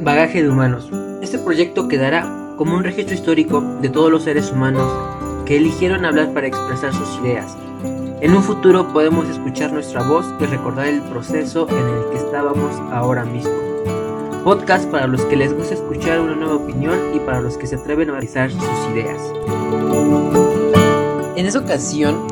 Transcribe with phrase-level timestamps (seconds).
[0.00, 0.90] Bagaje de humanos.
[1.22, 6.32] Este proyecto quedará como un registro histórico de todos los seres humanos que eligieron hablar
[6.32, 7.56] para expresar sus ideas.
[8.20, 12.74] En un futuro podemos escuchar nuestra voz y recordar el proceso en el que estábamos
[12.92, 13.52] ahora mismo.
[14.44, 17.76] Podcast para los que les gusta escuchar una nueva opinión y para los que se
[17.76, 19.20] atreven a realizar sus ideas.
[21.36, 22.26] En esa ocasión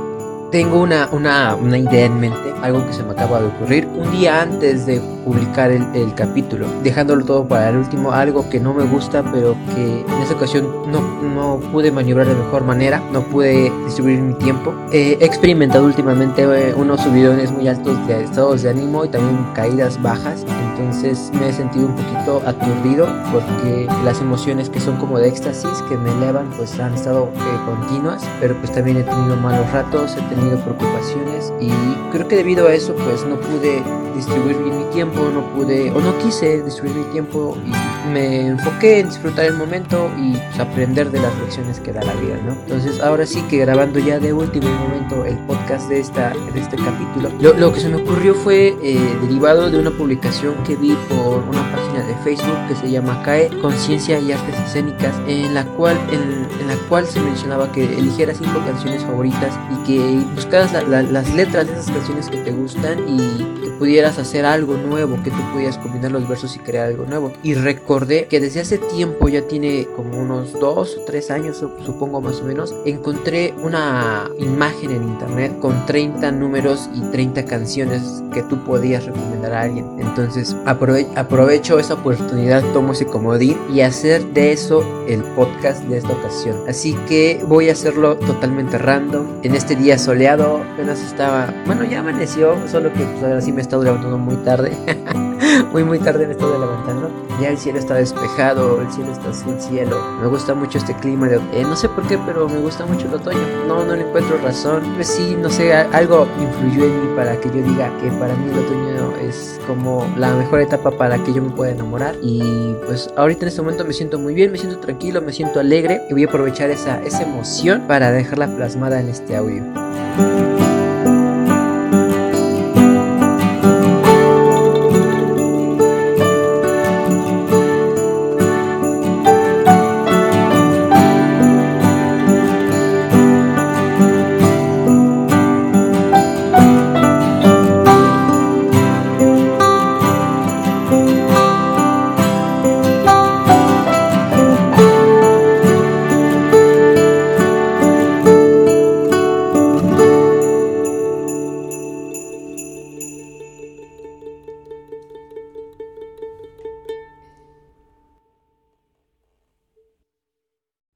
[0.50, 4.10] tengo una, una, una, idea en mente, algo que se me acaba de ocurrir un
[4.12, 8.74] día antes de publicar el, el, capítulo, dejándolo todo para el último, algo que no
[8.74, 13.22] me gusta, pero que en esa ocasión no, no pude maniobrar de mejor manera, no
[13.22, 14.74] pude distribuir mi tiempo.
[14.92, 19.46] Eh, he experimentado últimamente eh, unos subidones muy altos de estados de ánimo y también
[19.54, 25.18] caídas bajas, entonces me he sentido un poquito aturdido porque las emociones que son como
[25.18, 29.36] de éxtasis, que me elevan, pues han estado eh, continuas, pero pues también he tenido
[29.36, 31.70] malos ratos, he tenido preocupaciones y
[32.10, 33.82] creo que debido a eso pues no pude
[34.14, 39.00] distribuir bien mi tiempo, no pude o no quise distribuir mi tiempo y me enfoqué
[39.00, 42.52] en disfrutar el momento y pues, aprender de las lecciones que da la vida, ¿no?
[42.52, 46.76] Entonces ahora sí que grabando ya de último momento el podcast de, esta, de este
[46.76, 50.96] capítulo, lo, lo que se me ocurrió fue eh, derivado de una publicación que vi
[51.08, 55.64] por una página de Facebook que se llama CAE, Conciencia y Artes Escénicas, en la
[55.64, 60.72] cual, en, en la cual se mencionaba que eligieras cinco canciones favoritas y que buscaras
[60.72, 65.20] la, la, las letras de esas canciones que te gustan y pudieras hacer algo nuevo,
[65.24, 67.32] que tú pudieras combinar los versos y crear algo nuevo.
[67.42, 72.20] Y recordé que desde hace tiempo, ya tiene como unos dos o tres años, supongo
[72.20, 78.44] más o menos, encontré una imagen en internet con 30 números y 30 canciones que
[78.44, 79.84] tú podías recomendar a alguien.
[79.98, 85.98] Entonces aprove aprovecho esa oportunidad, tomo ese comodín y hacer de eso el podcast de
[85.98, 86.56] esta ocasión.
[86.68, 89.26] Así que voy a hacerlo totalmente random.
[89.42, 93.60] En este día soleado, apenas estaba, bueno, ya amaneció, solo que pues ahora sí me
[93.60, 94.76] he estado levantando muy tarde.
[95.72, 97.10] muy muy tarde me he estado levantando.
[97.40, 99.98] Ya el cielo está despejado, el cielo está sin cielo.
[100.20, 103.06] Me gusta mucho este clima de eh, no sé por qué, pero me gusta mucho
[103.06, 103.38] el otoño.
[103.66, 104.82] No, no le encuentro razón.
[104.94, 108.50] Pues sí, no sé, algo influyó en mí para que yo diga que para mí
[108.52, 112.14] el otoño es como la mejor etapa para que yo me pueda enamorar.
[112.20, 115.60] Y pues ahorita en este momento me siento muy bien, me siento tranquilo, me siento
[115.60, 119.64] alegre y voy a aprovechar esa, esa emoción para dejarla plasmada en este audio.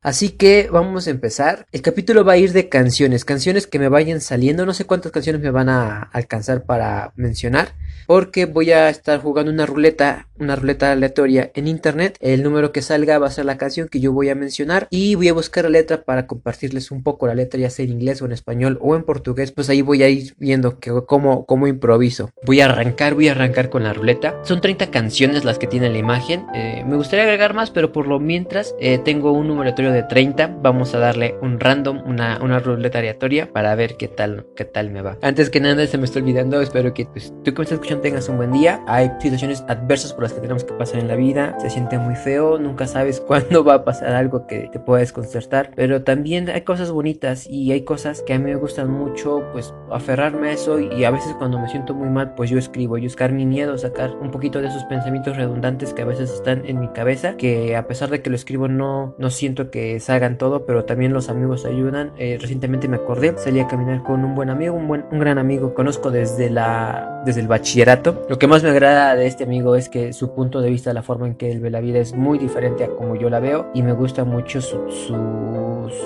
[0.06, 1.66] Así que vamos a empezar.
[1.72, 4.64] El capítulo va a ir de canciones, canciones que me vayan saliendo.
[4.64, 7.70] No sé cuántas canciones me van a alcanzar para mencionar,
[8.06, 12.18] porque voy a estar jugando una ruleta, una ruleta aleatoria en internet.
[12.20, 15.16] El número que salga va a ser la canción que yo voy a mencionar y
[15.16, 18.22] voy a buscar la letra para compartirles un poco la letra, ya sea en inglés
[18.22, 19.50] o en español o en portugués.
[19.50, 22.30] Pues ahí voy a ir viendo que, cómo, cómo improviso.
[22.44, 24.38] Voy a arrancar, voy a arrancar con la ruleta.
[24.44, 26.46] Son 30 canciones las que tiene la imagen.
[26.54, 29.95] Eh, me gustaría agregar más, pero por lo mientras eh, tengo un número aleatorio de
[30.02, 34.64] 30, vamos a darle un random, una, una ruleta aleatoria para ver qué tal, qué
[34.64, 35.16] tal me va.
[35.22, 38.02] Antes que nada, se me está olvidando, espero que pues, tú que me estás escuchando
[38.02, 38.82] tengas un buen día.
[38.86, 42.16] Hay situaciones adversas por las que tenemos que pasar en la vida, se siente muy
[42.16, 46.62] feo, nunca sabes cuándo va a pasar algo que te pueda desconcertar, pero también hay
[46.62, 50.78] cosas bonitas y hay cosas que a mí me gustan mucho, pues aferrarme a eso
[50.80, 53.78] y, a veces cuando me siento muy mal, pues yo escribo, yo sacar mi miedo,
[53.78, 57.76] sacar un poquito de esos pensamientos redundantes que a veces están en mi cabeza, que
[57.76, 61.28] a pesar de que lo escribo no, no siento que salgan todo, pero también los
[61.28, 62.12] amigos ayudan.
[62.18, 65.38] Eh, recientemente me acordé, salí a caminar con un buen amigo, un, buen, un gran
[65.38, 68.26] amigo, conozco desde, la, desde el bachillerato.
[68.28, 71.02] Lo que más me agrada de este amigo es que su punto de vista, la
[71.02, 73.70] forma en que él ve la vida es muy diferente a como yo la veo
[73.74, 75.55] y me gusta mucho su, su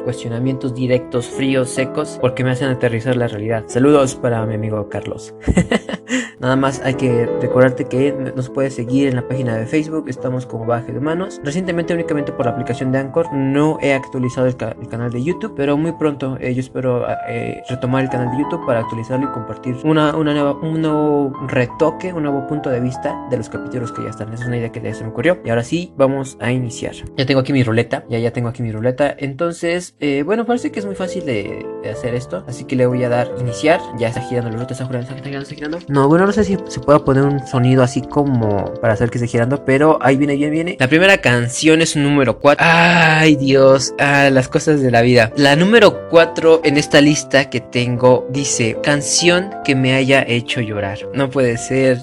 [0.04, 3.64] cuestionamientos directos, fríos, secos, porque me hacen aterrizar la realidad.
[3.66, 5.34] Saludos para mi amigo Carlos.
[6.40, 10.46] Nada más hay que recordarte que nos puedes seguir en la página de Facebook, estamos
[10.46, 11.40] como Baje de Humanos.
[11.44, 15.76] Recientemente únicamente por la aplicación de Anchor no he actualizado el, canal de YouTube, pero
[15.76, 19.76] muy pronto eh, yo espero eh, retomar el canal de YouTube para actualizarlo y compartir
[19.84, 24.02] una, una nueva, un nuevo retoque, un nuevo punto de vista de los capítulos que
[24.02, 24.32] ya están.
[24.32, 25.38] Esa es una idea que ya se me ocurrió.
[25.44, 26.94] Y ahora sí, vamos a iniciar.
[27.16, 29.14] Ya tengo aquí mi ruleta, ya ya tengo aquí mi ruleta.
[29.18, 29.69] Entonces,
[30.00, 33.08] eh, bueno, parece que es muy fácil de, hacer esto, así que le voy a
[33.08, 33.80] dar iniciar.
[33.98, 35.78] Ya está girando la ruleta, está girando, está girando.
[35.88, 39.18] No, bueno, no sé si se puede poner un sonido así como para hacer que
[39.18, 40.76] esté girando, pero ahí viene, bien, viene.
[40.78, 42.64] La primera canción es un número 4.
[42.68, 45.32] Ay, Dios, ah, las cosas de la vida.
[45.36, 50.98] La número 4 en esta lista que tengo dice canción que me haya hecho llorar.
[51.14, 52.02] No puede ser.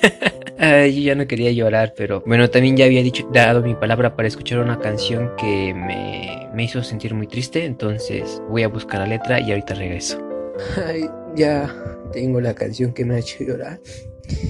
[0.60, 4.16] Ay, yo ya no quería llorar, pero bueno, también ya había dicho, dado mi palabra
[4.16, 9.00] para escuchar una canción que me, me hizo sentir muy triste, entonces voy a buscar
[9.00, 10.18] la letra y ahorita regreso.
[10.84, 11.72] Ay, ya
[12.12, 13.80] tengo la canción que me ha hecho llorar.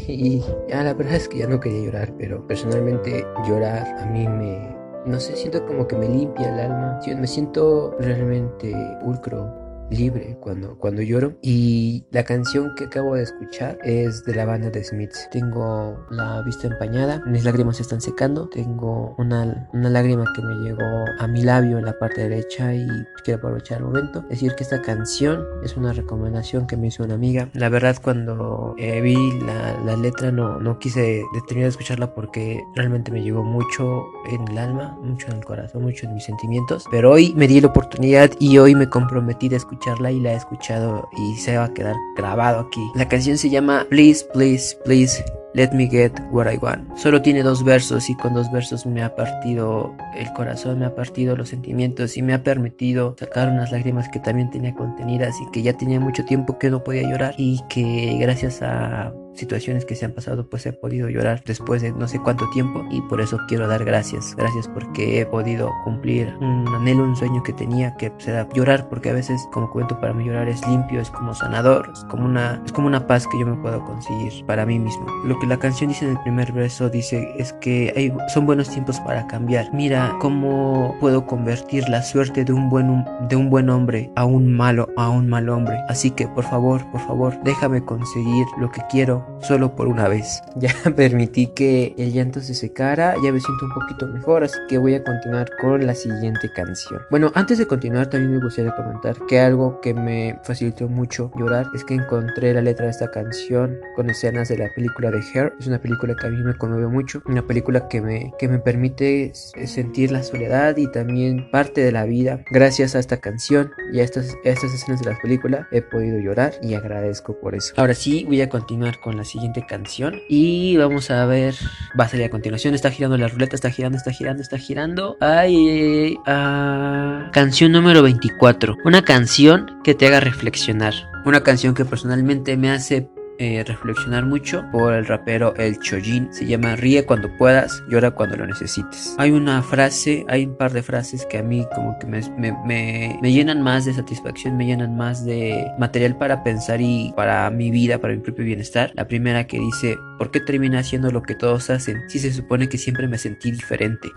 [0.08, 4.26] Y ya la verdad es que ya no quería llorar, pero personalmente llorar a mí
[4.26, 4.76] me...
[5.06, 7.00] No sé, siento como que me limpia el alma.
[7.06, 9.57] Me siento realmente pulcro
[9.90, 11.34] libre cuando, cuando lloro.
[11.42, 15.28] Y la canción que acabo de escuchar es de la banda de Smiths.
[15.30, 18.48] Tengo la vista empañada, mis lágrimas se están secando.
[18.48, 22.86] Tengo una, una lágrima que me llegó a mi labio en la parte derecha y
[23.24, 24.22] quiero aprovechar el momento.
[24.28, 27.48] Decir que esta canción es una recomendación que me hizo una amiga.
[27.54, 32.62] La verdad, cuando eh, vi la, la, letra, no, no quise detener de escucharla porque
[32.74, 36.84] realmente me llegó mucho en el alma, mucho en el corazón, mucho en mis sentimientos.
[36.90, 40.32] Pero hoy me di la oportunidad y hoy me comprometí de escuchar escucharla y la
[40.32, 42.80] he escuchado y se va a quedar grabado aquí.
[42.94, 45.24] La canción se llama Please, Please, Please.
[45.54, 46.96] Let me get what I want.
[46.96, 50.94] Solo tiene dos versos y con dos versos me ha partido el corazón, me ha
[50.94, 55.50] partido los sentimientos y me ha permitido sacar unas lágrimas que también tenía contenidas y
[55.50, 59.94] que ya tenía mucho tiempo que no podía llorar y que gracias a situaciones que
[59.94, 63.20] se han pasado, pues he podido llorar después de no sé cuánto tiempo y por
[63.20, 64.34] eso quiero dar gracias.
[64.36, 69.10] Gracias porque he podido cumplir un anhelo, un sueño que tenía que será llorar porque
[69.10, 72.60] a veces como cuento para mí llorar es limpio, es como sanador, es como una
[72.64, 75.06] es como una paz que yo me puedo conseguir para mí mismo.
[75.24, 78.68] Lo que la canción dice en el primer verso dice es que hay, son buenos
[78.68, 79.72] tiempos para cambiar.
[79.72, 84.52] Mira cómo puedo convertir la suerte de un buen de un buen hombre a un
[84.52, 85.76] malo a un mal hombre.
[85.88, 90.42] Así que por favor, por favor, déjame conseguir lo que quiero solo por una vez.
[90.58, 94.76] Ya permití que el llanto se secara, ya me siento un poquito mejor, así que
[94.76, 97.00] voy a continuar con la siguiente canción.
[97.10, 101.66] Bueno, antes de continuar también me gustaría comentar que algo que me facilitó mucho llorar
[101.74, 105.52] es que encontré la letra de esta canción con escenas de la película de Hair.
[105.60, 108.58] Es una película que a mí me conmueve mucho, una película que me, que me
[108.58, 112.42] permite sentir la soledad y también parte de la vida.
[112.50, 116.18] Gracias a esta canción y a estas, a estas escenas de la película he podido
[116.18, 117.74] llorar y agradezco por eso.
[117.76, 120.22] Ahora sí, voy a continuar con la siguiente canción.
[120.28, 121.54] Y vamos a ver.
[121.98, 122.74] Va a salir a continuación.
[122.74, 123.54] Está girando la ruleta.
[123.54, 125.16] Está girando, está girando, está girando.
[125.20, 128.76] Ay, ah, canción número 24.
[128.84, 130.94] Una canción que te haga reflexionar.
[131.24, 136.32] Una canción que personalmente me hace eh, reflexionar mucho por el rapero El Chojin.
[136.32, 139.14] Se llama Ríe cuando puedas, llora cuando lo necesites.
[139.18, 143.18] Hay una frase, hay un par de frases que a mí como que me, me,
[143.22, 147.70] me, llenan más de satisfacción, me llenan más de material para pensar y para mi
[147.70, 148.90] vida, para mi propio bienestar.
[148.94, 152.68] La primera que dice, ¿por qué terminé haciendo lo que todos hacen si se supone
[152.68, 154.10] que siempre me sentí diferente?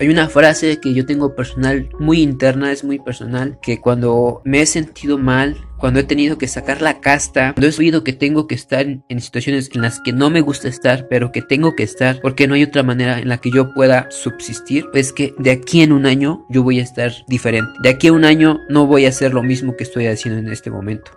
[0.00, 4.62] Hay una frase que yo tengo personal, muy interna, es muy personal, que cuando me
[4.62, 8.46] he sentido mal, cuando he tenido que sacar la casta, cuando he oído que tengo
[8.46, 11.82] que estar en situaciones en las que no me gusta estar, pero que tengo que
[11.82, 15.50] estar porque no hay otra manera en la que yo pueda subsistir, es que de
[15.50, 17.70] aquí en un año yo voy a estar diferente.
[17.82, 20.48] De aquí a un año no voy a hacer lo mismo que estoy haciendo en
[20.48, 21.10] este momento.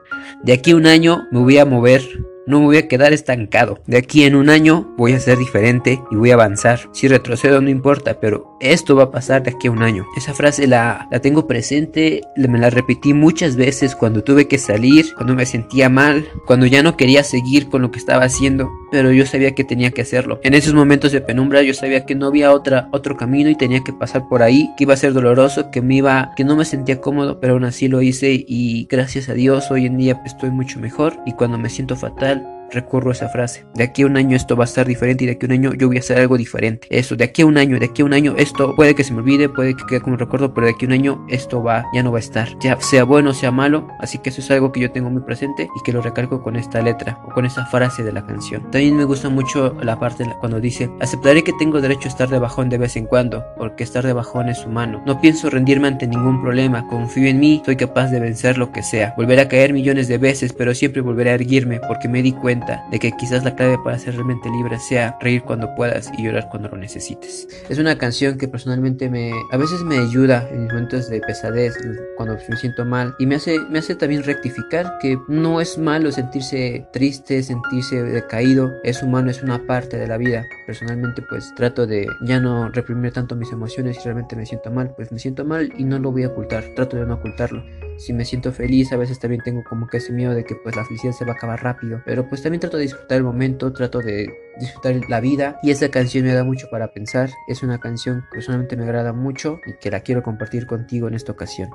[0.43, 2.01] De aquí a un año me voy a mover
[2.45, 3.79] no me voy a quedar estancado.
[3.87, 6.81] De aquí en un año voy a ser diferente y voy a avanzar.
[6.91, 10.05] Si retrocedo no importa, pero esto va a pasar de aquí a un año.
[10.17, 15.13] Esa frase la, la tengo presente, me la repetí muchas veces cuando tuve que salir,
[15.15, 19.11] cuando me sentía mal, cuando ya no quería seguir con lo que estaba haciendo, pero
[19.11, 20.39] yo sabía que tenía que hacerlo.
[20.43, 23.83] En esos momentos de penumbra yo sabía que no había otra, otro camino y tenía
[23.83, 26.65] que pasar por ahí, que iba a ser doloroso, que me iba, que no me
[26.65, 30.51] sentía cómodo, pero aún así lo hice y gracias a Dios hoy en día estoy
[30.51, 32.62] mucho mejor y cuando me siento fatal lên.
[32.73, 33.65] Recurro a esa frase.
[33.75, 35.53] De aquí a un año esto va a estar diferente y de aquí a un
[35.53, 36.87] año yo voy a hacer algo diferente.
[36.89, 39.13] Eso, de aquí a un año, de aquí a un año esto puede que se
[39.13, 41.85] me olvide, puede que quede como recuerdo, pero de aquí a un año esto va,
[41.93, 42.49] ya no va a estar.
[42.59, 45.63] Ya sea bueno sea malo, así que eso es algo que yo tengo muy presente
[45.75, 48.63] y que lo recalco con esta letra o con esta frase de la canción.
[48.71, 52.39] También me gusta mucho la parte cuando dice, aceptaré que tengo derecho a estar de
[52.39, 55.01] bajón de vez en cuando, porque estar de bajón es humano.
[55.05, 58.83] No pienso rendirme ante ningún problema, confío en mí, soy capaz de vencer lo que
[58.83, 59.13] sea.
[59.17, 62.62] Volveré a caer millones de veces, pero siempre volveré a erguirme porque me di cuenta
[62.91, 66.47] de que quizás la clave para ser realmente libre sea reír cuando puedas y llorar
[66.49, 67.47] cuando lo necesites.
[67.69, 71.75] Es una canción que personalmente me a veces me ayuda en momentos de pesadez,
[72.17, 76.11] cuando me siento mal y me hace me hace también rectificar que no es malo
[76.11, 80.45] sentirse triste, sentirse decaído, es humano, es una parte de la vida.
[80.65, 84.93] Personalmente pues trato de ya no reprimir tanto mis emociones si realmente me siento mal,
[84.95, 87.63] pues me siento mal y no lo voy a ocultar, trato de no ocultarlo.
[87.97, 90.75] Si me siento feliz, a veces también tengo como que ese miedo de que pues
[90.75, 93.71] la felicidad se va a acabar rápido, pero pues también trato de disfrutar el momento,
[93.71, 95.59] trato de disfrutar la vida.
[95.63, 99.13] Y esta canción me da mucho para pensar, es una canción que personalmente me agrada
[99.13, 101.69] mucho y que la quiero compartir contigo en esta ocasión.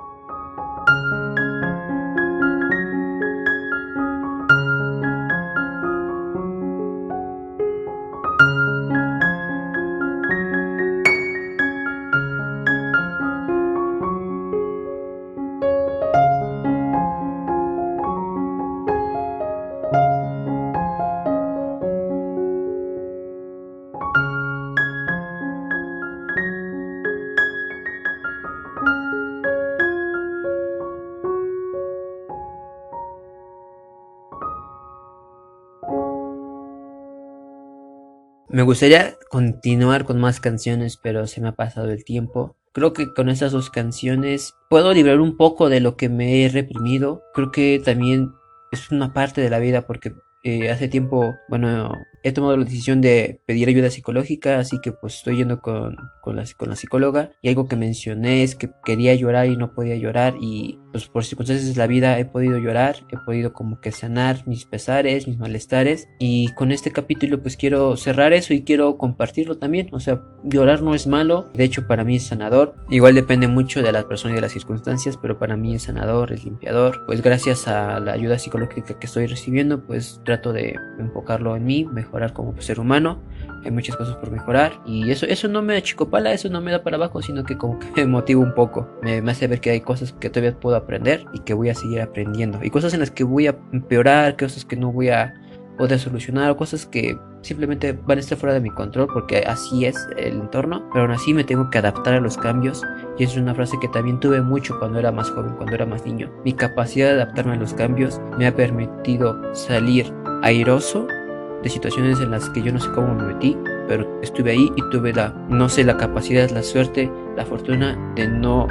[38.59, 42.57] Me gustaría continuar con más canciones, pero se me ha pasado el tiempo.
[42.73, 46.49] Creo que con estas dos canciones puedo librar un poco de lo que me he
[46.49, 47.23] reprimido.
[47.33, 48.33] Creo que también
[48.73, 50.11] es una parte de la vida porque
[50.43, 55.15] eh, hace tiempo, bueno, he tomado la decisión de pedir ayuda psicológica, así que pues
[55.15, 59.15] estoy yendo con, con, la, con la psicóloga y algo que mencioné es que quería
[59.15, 62.97] llorar y no podía llorar y pues por circunstancias de la vida he podido llorar,
[63.11, 67.95] he podido como que sanar mis pesares, mis malestares y con este capítulo pues quiero
[67.95, 72.03] cerrar eso y quiero compartirlo también, o sea, llorar no es malo, de hecho para
[72.03, 75.55] mí es sanador, igual depende mucho de la persona y de las circunstancias, pero para
[75.57, 80.21] mí es sanador, es limpiador, pues gracias a la ayuda psicológica que estoy recibiendo pues
[80.25, 83.19] trato de enfocarlo en mí, mejorar como ser humano,
[83.63, 86.81] hay muchas cosas por mejorar y eso, eso no me achicopala, eso no me da
[86.81, 89.69] para abajo, sino que como que me motiva un poco, me, me hace ver que
[89.69, 92.59] hay cosas que todavía puedo aprender y que voy a seguir aprendiendo.
[92.63, 95.33] Y cosas en las que voy a empeorar, cosas que no voy a
[95.77, 99.95] poder solucionar, cosas que simplemente van a estar fuera de mi control porque así es
[100.17, 102.83] el entorno, pero aún así me tengo que adaptar a los cambios
[103.17, 106.05] y es una frase que también tuve mucho cuando era más joven, cuando era más
[106.05, 106.29] niño.
[106.43, 111.07] Mi capacidad de adaptarme a los cambios me ha permitido salir airoso
[111.63, 114.89] de situaciones en las que yo no sé cómo me metí, pero estuve ahí y
[114.91, 118.67] tuve la, no sé, la capacidad, la suerte, la fortuna de no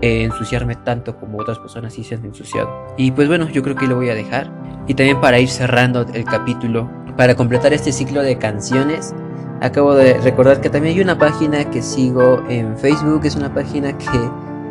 [0.00, 2.68] ensuciarme tanto como otras personas sí se han ensuciado.
[2.96, 4.50] Y pues bueno, yo creo que lo voy a dejar.
[4.86, 9.14] Y también para ir cerrando el capítulo, para completar este ciclo de canciones,
[9.60, 13.96] acabo de recordar que también hay una página que sigo en Facebook, es una página
[13.96, 14.06] que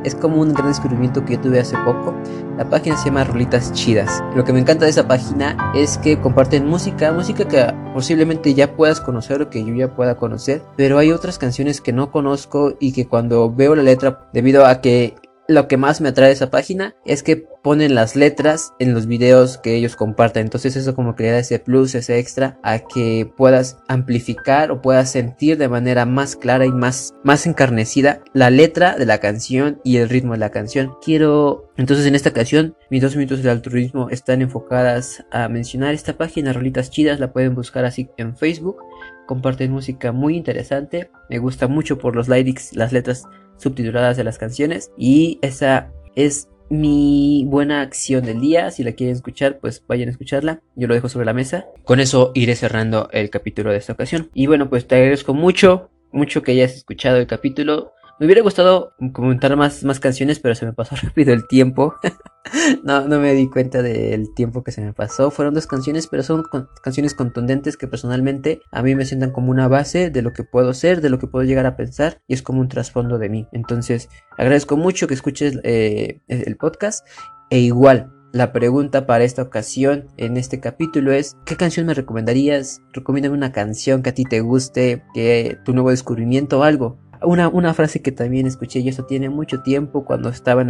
[0.04, 2.14] es como un gran descubrimiento que yo tuve hace poco.
[2.58, 4.24] La página se llama Rolitas Chidas.
[4.36, 8.76] Lo que me encanta de esa página es que comparten música, música que posiblemente ya
[8.76, 12.76] puedas conocer o que yo ya pueda conocer, pero hay otras canciones que no conozco
[12.80, 15.16] y que cuando veo la letra, debido a que
[15.48, 19.08] lo que más me atrae de esa página es que ponen las letras en los
[19.08, 20.44] videos que ellos comparten.
[20.44, 24.82] Entonces eso como que le da ese plus, ese extra a que puedas amplificar o
[24.82, 29.80] puedas sentir de manera más clara y más, más encarnecida la letra de la canción
[29.84, 30.94] y el ritmo de la canción.
[31.04, 36.18] Quiero entonces en esta ocasión mis dos minutos del altruismo están enfocadas a mencionar esta
[36.18, 38.78] página, Rolitas Chidas, la pueden buscar así en Facebook.
[39.26, 41.10] Comparten música muy interesante.
[41.30, 43.24] Me gusta mucho por los lyrics, las letras
[43.64, 44.92] subtituladas de las canciones.
[44.98, 48.72] Y esa es mi buena acción del día.
[48.72, 50.62] Si la quieren escuchar, pues vayan a escucharla.
[50.76, 51.66] Yo lo dejo sobre la mesa.
[51.84, 54.30] Con eso iré cerrando el capítulo de esta ocasión.
[54.34, 57.94] Y bueno, pues te agradezco mucho, mucho que hayas escuchado el capítulo.
[58.24, 61.96] Me hubiera gustado comentar más, más canciones, pero se me pasó rápido el tiempo.
[62.86, 65.30] no, no me di cuenta del tiempo que se me pasó.
[65.30, 66.46] Fueron dos canciones, pero son
[66.82, 70.74] canciones contundentes que personalmente a mí me sientan como una base de lo que puedo
[70.74, 73.50] ser, de lo que puedo llegar a pensar y es como un trasfondo de mí.
[73.52, 77.06] Entonces, agradezco mucho que escuches eh, el podcast
[77.50, 78.10] e igual.
[78.32, 82.82] La pregunta para esta ocasión en este capítulo es ¿qué canción me recomendarías?
[82.94, 87.48] Recomiéndame una canción que a ti te guste, que tu nuevo descubrimiento o algo una,
[87.48, 90.70] una frase que también escuché, y esto tiene mucho tiempo, cuando estaba en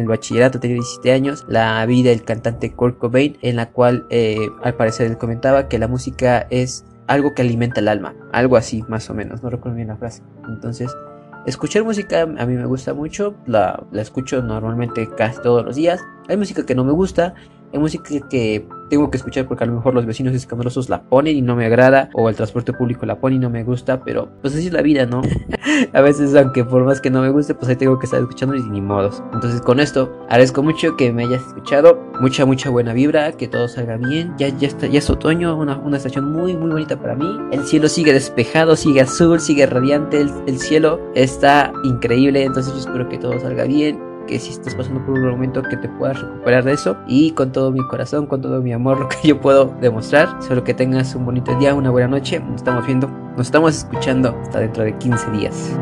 [0.00, 4.48] el bachillerato, tenía 17 años, la vida del cantante Kurt Cobain, en la cual eh,
[4.62, 8.82] al parecer él comentaba que la música es algo que alimenta el alma, algo así
[8.88, 10.22] más o menos, no recuerdo bien la frase.
[10.48, 10.90] Entonces,
[11.46, 16.00] escuchar música a mí me gusta mucho, la, la escucho normalmente casi todos los días.
[16.28, 17.34] Hay música que no me gusta,
[17.74, 21.36] hay música que tengo que escuchar porque a lo mejor los vecinos escandalosos la ponen
[21.36, 24.28] y no me agrada, o el transporte público la pone y no me gusta, pero
[24.40, 25.22] pues así es la vida, ¿no?
[25.92, 28.54] a veces, aunque por más que no me guste, pues ahí tengo que estar escuchando
[28.54, 29.24] y ni modos.
[29.32, 33.66] Entonces, con esto, agradezco mucho que me hayas escuchado, mucha, mucha buena vibra, que todo
[33.66, 34.32] salga bien.
[34.38, 37.38] Ya, ya, está, ya es otoño, una, una estación muy, muy bonita para mí.
[37.50, 42.78] El cielo sigue despejado, sigue azul, sigue radiante, el, el cielo está increíble, entonces yo
[42.78, 46.20] espero que todo salga bien que si estás pasando por un momento que te puedas
[46.20, 49.40] recuperar de eso y con todo mi corazón, con todo mi amor, lo que yo
[49.40, 50.28] puedo demostrar.
[50.42, 52.40] Solo que tengas un bonito día, una buena noche.
[52.40, 55.76] Nos estamos viendo, nos estamos escuchando hasta dentro de 15 días.